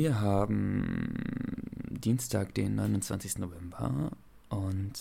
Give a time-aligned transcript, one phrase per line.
[0.00, 1.12] Wir haben
[1.90, 3.38] Dienstag, den 29.
[3.38, 4.12] November
[4.48, 4.92] und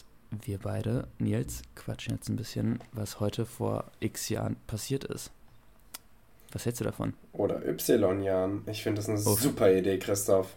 [0.43, 5.29] wir beide, Nils, quatschen jetzt ein bisschen, was heute vor x Jahren passiert ist.
[6.51, 7.13] Was hältst du davon?
[7.33, 8.63] Oder Y-Jahren.
[8.65, 9.35] Ich finde das eine oh.
[9.35, 10.55] super Idee, Christoph.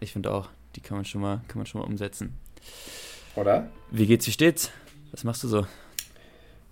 [0.00, 2.34] Ich finde auch, die kann man schon mal, kann man schon mal umsetzen.
[3.36, 3.70] Oder?
[3.92, 4.72] Wie geht's, wie steht's?
[5.12, 5.64] Was machst du so?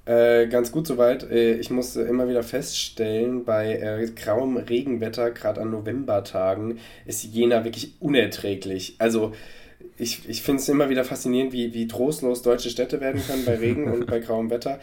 [0.09, 1.31] Äh, ganz gut soweit.
[1.31, 7.63] Äh, ich musste immer wieder feststellen, bei äh, grauem Regenwetter, gerade an Novembertagen, ist Jena
[7.65, 8.97] wirklich unerträglich.
[8.99, 9.35] Also
[9.99, 13.57] ich, ich finde es immer wieder faszinierend, wie, wie trostlos deutsche Städte werden können bei
[13.57, 14.81] Regen und bei grauem Wetter.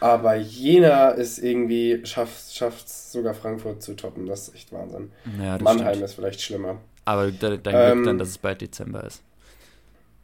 [0.00, 4.26] Aber Jena ist irgendwie, schafft es sogar Frankfurt zu toppen.
[4.26, 5.12] Das ist echt Wahnsinn.
[5.40, 6.04] Ja, Mannheim stimmt.
[6.04, 6.78] ist vielleicht schlimmer.
[7.04, 9.22] Aber dein Glück ähm, dann, dass es bald Dezember ist.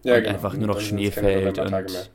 [0.02, 0.34] Ja, und genau.
[0.34, 1.58] einfach nur noch Schnee fällt.
[1.58, 2.08] Und,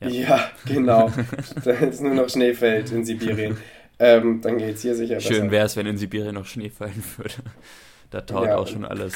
[0.00, 0.08] ja.
[0.08, 1.12] ja, genau.
[1.64, 3.56] da ist nur noch Schnee fällt in Sibirien.
[3.98, 5.34] Ähm, dann geht es hier sicher besser.
[5.34, 7.34] Schön wäre es, wenn in Sibirien noch Schnee fallen würde.
[8.10, 9.14] Da taut ja, auch schon alles.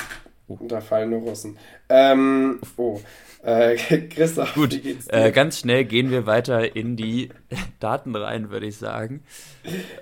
[0.49, 0.59] Oh.
[0.69, 1.57] Da fallen nur Russen.
[1.89, 3.01] Ähm, oh.
[3.43, 3.77] Äh,
[4.11, 7.31] Christoph, Gut, äh, ganz schnell gehen wir weiter in die
[7.81, 9.23] Daten rein, würde ich sagen.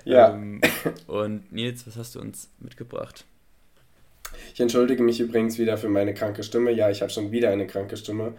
[0.03, 0.33] Ja.
[0.33, 0.61] Ähm,
[1.07, 3.25] und Nils, was hast du uns mitgebracht?
[4.53, 6.71] Ich entschuldige mich übrigens wieder für meine kranke Stimme.
[6.71, 8.33] Ja, ich habe schon wieder eine kranke Stimme.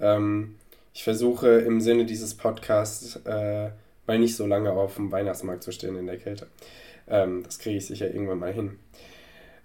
[0.00, 0.56] Ähm,
[0.96, 3.68] ich versuche im Sinne dieses Podcasts äh,
[4.06, 6.46] mal nicht so lange auf dem Weihnachtsmarkt zu stehen in der Kälte.
[7.06, 8.78] Ähm, das kriege ich sicher irgendwann mal hin.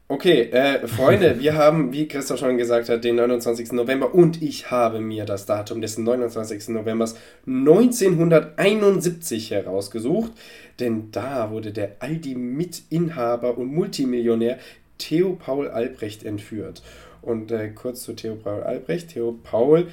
[0.09, 3.71] Okay, äh, Freunde, wir haben, wie Christoph schon gesagt hat, den 29.
[3.71, 6.67] November und ich habe mir das Datum des 29.
[6.67, 7.15] Novembers
[7.47, 10.33] 1971 herausgesucht,
[10.81, 14.59] denn da wurde der Aldi-Mitinhaber und Multimillionär
[14.97, 16.83] Theo Paul Albrecht entführt.
[17.21, 19.11] Und äh, kurz zu Theo Paul Albrecht.
[19.11, 19.87] Theo Paul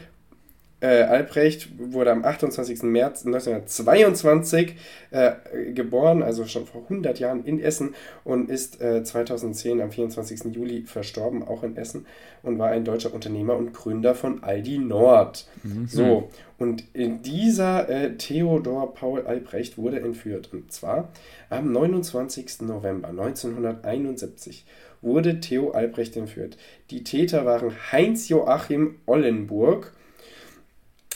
[0.80, 2.84] äh, Albrecht wurde am 28.
[2.84, 4.76] März 1922
[5.10, 5.32] äh,
[5.72, 10.54] geboren, also schon vor 100 Jahren in Essen und ist äh, 2010 am 24.
[10.54, 12.06] Juli verstorben, auch in Essen
[12.42, 15.48] und war ein deutscher Unternehmer und Gründer von Aldi Nord.
[15.64, 15.88] Mhm.
[15.88, 21.08] So, und in dieser äh, Theodor Paul Albrecht wurde entführt und zwar
[21.50, 22.62] am 29.
[22.62, 24.64] November 1971
[25.00, 26.56] wurde Theo Albrecht entführt.
[26.91, 29.92] Die Täter waren Heinz Joachim Ollenburg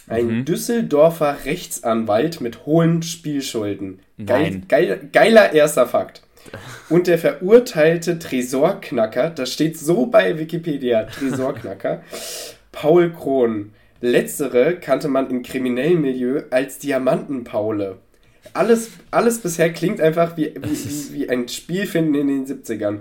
[0.09, 0.45] ein mhm.
[0.45, 4.01] Düsseldorfer Rechtsanwalt mit hohen Spielschulden.
[4.25, 6.23] Geil, geil, geiler erster Fakt.
[6.89, 12.03] Und der verurteilte Tresorknacker, das steht so bei Wikipedia, Tresorknacker,
[12.73, 13.73] Paul Krohn.
[14.01, 17.99] Letztere kannte man im kriminellen Milieu als Diamantenpaule.
[18.53, 22.99] Alles, alles bisher klingt einfach wie, wie, wie ein Spielfinden in den 70ern.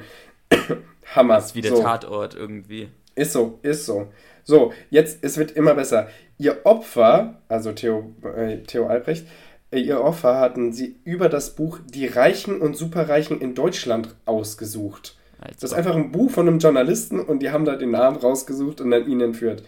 [1.15, 1.35] Hammer.
[1.35, 1.81] Das ist wie der so.
[1.81, 2.89] Tatort irgendwie.
[3.15, 4.07] Ist so, ist so.
[4.43, 6.07] So, jetzt, es wird immer besser.
[6.41, 9.27] Ihr Opfer, also Theo, äh, Theo Albrecht,
[9.69, 15.17] äh, ihr Opfer hatten sie über das Buch Die Reichen und Superreichen in Deutschland ausgesucht.
[15.39, 15.53] Alter.
[15.61, 18.81] Das ist einfach ein Buch von einem Journalisten und die haben da den Namen rausgesucht
[18.81, 19.61] und dann ihn entführt.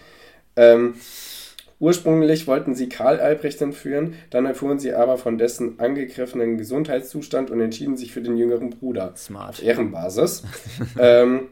[0.56, 0.95] Ähm,
[1.78, 7.62] ursprünglich wollten sie Karl Albrecht entführen, dann erfuhren sie aber von dessen angegriffenen Gesundheitszustand und
[7.62, 9.13] entschieden sich für den jüngeren Bruder.
[9.16, 9.50] Smart.
[9.50, 10.41] Auf Ehrenbasis.
[11.00, 11.50] ähm,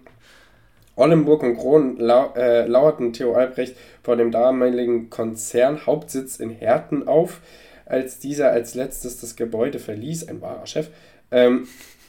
[0.96, 7.42] Ollenburg und Krohn lau äh, lauerten Theo Albrecht vor dem damaligen Konzernhauptsitz in Herten auf,
[7.86, 10.90] als dieser als letztes das Gebäude verließ, ein wahrer Chef.
[11.32, 11.68] Ähm,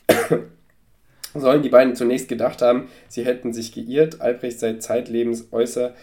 [1.34, 4.20] sollen die beiden zunächst gedacht haben, sie hätten sich geirrt.
[4.20, 5.94] Albrecht sei zeitlebens äußer,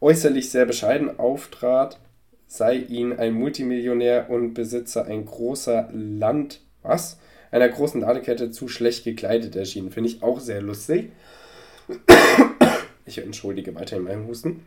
[0.00, 1.98] äußerlich sehr bescheiden auftrat,
[2.46, 7.18] sei ihnen ein Multimillionär und Besitzer ein großer Land, was?
[7.50, 9.90] Einer großen Ladekette zu schlecht gekleidet erschienen.
[9.90, 11.10] Finde ich auch sehr lustig.
[13.08, 14.64] Ich entschuldige weiterhin meinen Husten.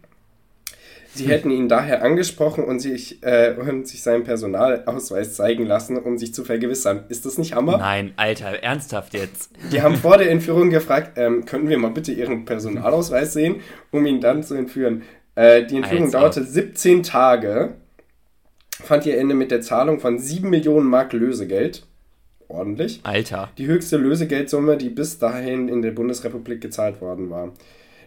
[1.14, 6.18] Sie hätten ihn daher angesprochen und sich, äh, und sich seinen Personalausweis zeigen lassen, um
[6.18, 7.04] sich zu vergewissern.
[7.10, 7.78] Ist das nicht Hammer?
[7.80, 9.52] Nein, Alter, ernsthaft jetzt.
[9.72, 13.58] Die haben vor der Entführung gefragt, ähm, können wir mal bitte Ihren Personalausweis sehen,
[13.92, 15.02] um ihn dann zu entführen.
[15.36, 16.20] Äh, die Entführung also.
[16.20, 17.74] dauerte 17 Tage,
[18.70, 21.86] fand ihr Ende mit der Zahlung von 7 Millionen Mark Lösegeld
[22.50, 23.00] ordentlich.
[23.04, 23.52] Alter.
[23.58, 27.54] Die höchste Lösegeldsumme, die bis dahin in der Bundesrepublik gezahlt worden war.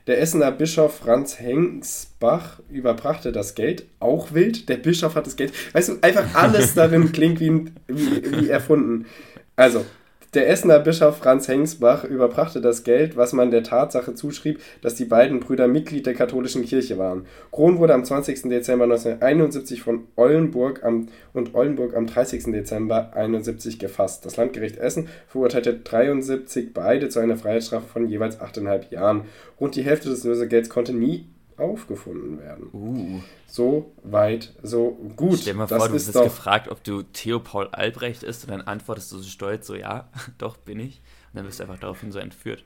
[0.09, 4.69] Der Essener Bischof Franz Hengsbach überbrachte das Geld, auch wild.
[4.69, 5.53] Der Bischof hat das Geld.
[5.75, 9.07] Weißt du, einfach alles darin klingt wie, wie, wie erfunden.
[9.55, 9.87] Also,
[10.35, 15.05] der Essener Bischof Franz Hengsbach überbrachte das Geld, was man der Tatsache zuschrieb, dass die
[15.05, 17.27] beiden Brüder Mitglied der katholischen Kirche waren.
[17.51, 18.49] Kron wurde am 20.
[18.49, 22.45] Dezember 1971 von Ollenburg am, und Ollenburg am 30.
[22.45, 24.25] Dezember 1971 gefasst.
[24.25, 29.27] Das Landgericht Essen verurteilte 73 beide zu einer Freiheitsstrafe von jeweils 8,5 Jahren.
[29.61, 31.27] Rund die Hälfte des Lösegelds konnte nie
[31.59, 32.69] aufgefunden werden.
[32.73, 33.21] Uh.
[33.47, 35.41] So weit, so gut.
[35.41, 38.51] Stell dir mal das vor, du wirst gefragt, ob du Theo Paul Albrecht ist und
[38.51, 40.09] dann antwortest du so stolz, so ja,
[40.39, 41.01] doch bin ich.
[41.33, 42.65] Und dann wirst du einfach daraufhin so entführt.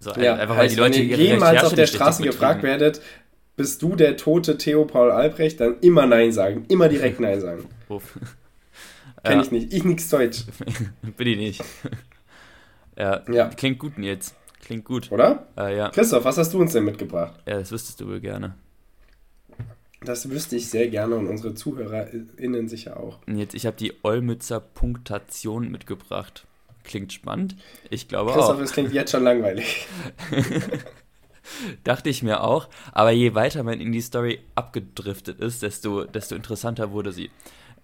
[0.00, 3.00] So, ja, einfach weil die Leute wenn ihr jemals auf der Straße gefragt werdet,
[3.56, 6.64] bist du der tote Theo Paul Albrecht, dann immer Nein sagen.
[6.68, 7.68] Immer direkt Nein sagen.
[9.22, 9.42] Kenn ja.
[9.42, 9.72] ich nicht.
[9.72, 10.44] Ich nix Deutsch.
[11.16, 11.64] Bin ich nicht.
[12.98, 14.34] ja, ja, klingt gut, Nils.
[14.62, 15.12] Klingt gut.
[15.12, 15.46] Oder?
[15.58, 15.90] Äh, ja.
[15.90, 17.34] Christoph, was hast du uns denn mitgebracht?
[17.46, 18.54] Ja, das wüsstest du wohl gerne.
[20.04, 23.18] Das wüsste ich sehr gerne und unsere ZuhörerInnen sicher auch.
[23.26, 26.46] Jetzt, ich habe die Olmützer Punktation mitgebracht.
[26.84, 27.56] Klingt spannend.
[27.90, 28.60] Ich glaube Christoph, auch.
[28.60, 29.86] es klingt jetzt schon langweilig.
[31.84, 32.68] Dachte ich mir auch.
[32.92, 37.30] Aber je weiter man in die Story abgedriftet ist, desto, desto interessanter wurde sie.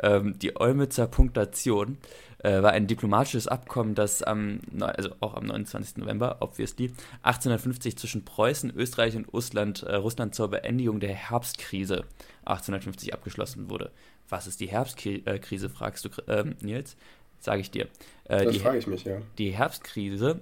[0.01, 1.99] Ähm, die Olmützer Punktation
[2.39, 5.97] äh, war ein diplomatisches Abkommen, das am, also auch am 29.
[5.97, 6.93] November, obviously,
[7.23, 12.05] 1850 zwischen Preußen, Österreich und Russland, äh, Russland zur Beendigung der Herbstkrise
[12.45, 13.91] 1850 abgeschlossen wurde.
[14.29, 16.97] Was ist die Herbstkrise, fragst du, äh, Nils?
[17.41, 17.89] Sage ich dir.
[18.25, 19.21] Äh, das frage ich mich, ja.
[19.39, 20.41] Die Herbstkrise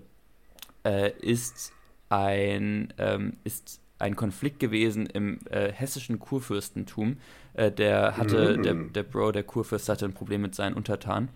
[0.84, 1.73] äh, ist
[2.08, 7.16] ein, ähm, ist ein Konflikt gewesen im äh, hessischen Kurfürstentum.
[7.54, 8.62] Äh, der hatte, mhm.
[8.62, 11.30] der, der Bro, der Kurfürst hatte ein Problem mit seinen Untertanen.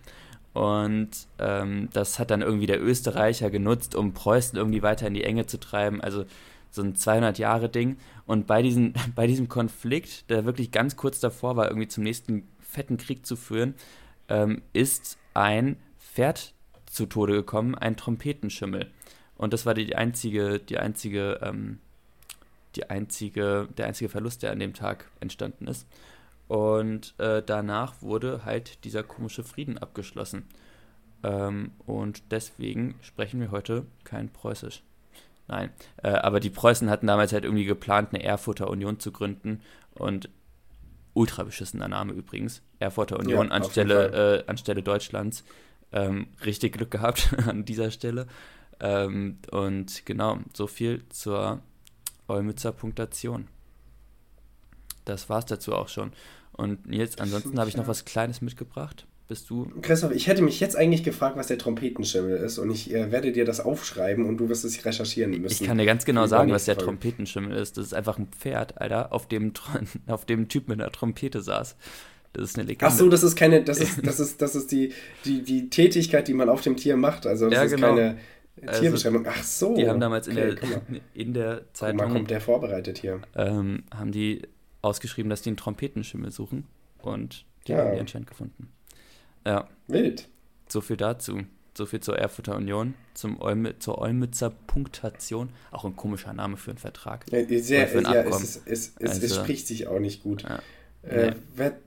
[0.53, 1.09] Und
[1.39, 5.45] ähm, das hat dann irgendwie der Österreicher genutzt, um Preußen irgendwie weiter in die Enge
[5.45, 6.01] zu treiben.
[6.01, 6.25] Also
[6.69, 7.97] so ein 200-Jahre-Ding.
[8.25, 12.47] Und bei, diesen, bei diesem Konflikt, der wirklich ganz kurz davor war, irgendwie zum nächsten
[12.59, 13.75] fetten Krieg zu führen,
[14.29, 16.53] ähm, ist ein Pferd
[16.85, 18.91] zu Tode gekommen, ein Trompetenschimmel.
[19.41, 21.79] Und das war die einzige, die einzige, ähm,
[22.75, 25.87] die einzige, der einzige Verlust, der an dem Tag entstanden ist.
[26.47, 30.45] Und äh, danach wurde halt dieser komische Frieden abgeschlossen.
[31.23, 34.83] Ähm, und deswegen sprechen wir heute kein Preußisch.
[35.47, 35.71] Nein,
[36.03, 39.61] äh, aber die Preußen hatten damals halt irgendwie geplant, eine Erfurter Union zu gründen.
[39.95, 40.29] Und
[41.15, 42.61] ultra beschissener Name übrigens.
[42.77, 45.43] Erfurter Union ja, anstelle, äh, anstelle Deutschlands.
[45.91, 48.27] Ähm, richtig Glück gehabt an dieser Stelle.
[48.81, 51.61] Ähm, und genau, so viel zur
[52.27, 53.47] Olmützer Punktation.
[55.05, 56.11] Das war's dazu auch schon.
[56.51, 59.07] Und jetzt, ansonsten habe ich noch was Kleines mitgebracht.
[59.27, 59.71] Bist du?
[59.81, 62.57] Christoph, ich hätte mich jetzt eigentlich gefragt, was der Trompetenschimmel ist.
[62.57, 65.63] Und ich äh, werde dir das aufschreiben und du wirst es recherchieren müssen.
[65.63, 66.87] Ich kann dir ganz genau sagen, was der Folge.
[66.87, 67.77] Trompetenschimmel ist.
[67.77, 69.53] Das ist einfach ein Pferd, Alter, auf dem,
[70.07, 71.77] auf dem Typ mit einer Trompete saß.
[72.33, 72.93] Das ist eine Legende.
[72.93, 74.93] Ach so, das ist keine, das ist, das ist, das ist die,
[75.25, 77.25] die, die Tätigkeit, die man auf dem Tier macht.
[77.25, 77.95] Also das ja, ist genau.
[77.95, 78.17] keine
[78.67, 79.25] Tierbeschreibung.
[79.27, 79.75] Ach so.
[79.75, 80.55] Die haben damals in, der,
[81.13, 81.99] in der Zeitung.
[81.99, 83.21] Guck mal, kommt der vorbereitet hier.
[83.35, 84.43] Ähm, haben die
[84.81, 86.65] ausgeschrieben, dass die einen Trompetenschimmel suchen
[86.99, 87.79] und die ja.
[87.79, 88.71] haben die anscheinend gefunden.
[89.45, 89.67] Ja.
[89.87, 90.27] Wild.
[90.67, 91.41] So viel dazu.
[91.73, 95.49] So viel zur Erfurter Union, zum Olme, zur Olmützer Punktation.
[95.71, 97.25] Auch ein komischer Name für einen Vertrag.
[97.31, 100.21] Ja, sehr, für ein ja, es, ist, es, es, also, es, spricht sich auch nicht
[100.21, 100.43] gut.
[100.43, 100.59] Ja.
[101.03, 101.33] Äh.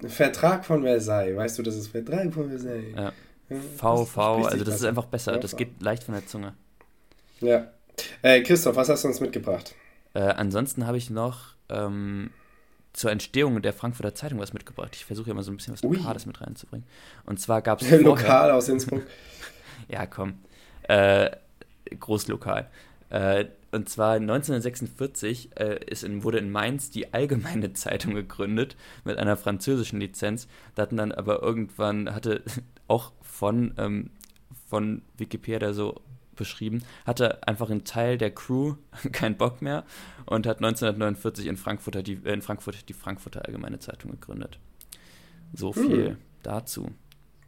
[0.09, 2.95] Vertrag von Versailles, weißt du, das ist Vertrag von Versailles.
[2.97, 3.13] Ja.
[3.49, 5.39] VV, also das ist einfach besser.
[5.39, 6.55] Das geht leicht von der Zunge.
[7.41, 7.69] Ja.
[8.23, 9.75] Äh, Christoph, was hast du uns mitgebracht?
[10.15, 12.31] Äh, ansonsten habe ich noch ähm,
[12.93, 14.91] zur Entstehung der Frankfurter Zeitung was mitgebracht.
[14.95, 16.29] Ich versuche ja immer so ein bisschen was Lokales Ui.
[16.29, 16.87] mit reinzubringen.
[17.27, 17.91] Und zwar gab es.
[18.01, 19.03] Lokal aus Innsbruck.
[19.89, 20.39] ja, komm.
[20.85, 21.31] Äh,
[21.99, 22.71] Großlokal.
[23.15, 29.37] Äh, und zwar 1946 äh, in, wurde in Mainz die Allgemeine Zeitung gegründet mit einer
[29.37, 30.49] französischen Lizenz.
[30.75, 32.43] Da hatten dann aber irgendwann, hatte
[32.89, 34.11] auch von, ähm,
[34.69, 36.01] von Wikipedia so
[36.35, 38.75] beschrieben, hatte einfach ein Teil der Crew
[39.13, 39.85] keinen Bock mehr
[40.27, 44.59] und hat 1949 in, Frankfurter die, äh, in Frankfurt die Frankfurter Allgemeine Zeitung gegründet.
[45.53, 46.17] So viel hm.
[46.43, 46.91] dazu.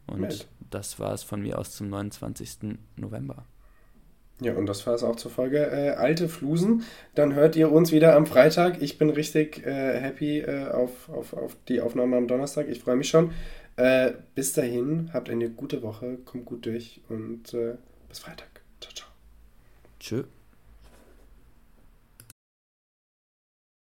[0.05, 0.47] Und Meld.
[0.69, 2.77] das war es von mir aus zum 29.
[2.95, 3.43] November.
[4.39, 6.83] Ja, und das war es auch zur Folge äh, Alte Flusen.
[7.15, 8.81] Dann hört ihr uns wieder am Freitag.
[8.81, 12.67] Ich bin richtig äh, happy äh, auf, auf, auf die Aufnahme am Donnerstag.
[12.69, 13.31] Ich freue mich schon.
[13.77, 17.75] Äh, bis dahin, habt eine gute Woche, kommt gut durch und äh,
[18.09, 18.61] bis Freitag.
[18.79, 19.09] Ciao, ciao.
[19.99, 20.23] Tschö.